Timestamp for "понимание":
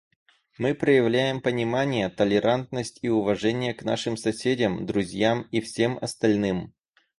1.41-2.09